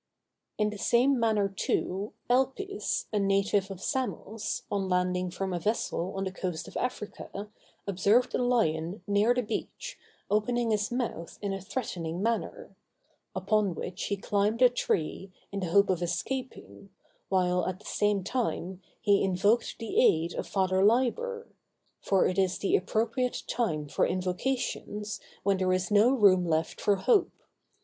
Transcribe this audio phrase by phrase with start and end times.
[0.57, 6.13] _]In the same manner, too, Elpis, a native of Samos, on landing from a vessel
[6.15, 7.51] on the coast of Africa,
[7.85, 12.75] observed a lion near the beach, opening his mouth in a threatening manner;
[13.35, 16.89] upon which he climbed a tree, in the hope of escaping,
[17.29, 21.45] while, at the same time, he invoked the aid of Father Liber;
[21.99, 26.95] for it is the appropriate time for invocations when there is no room left for
[26.95, 27.29] hope.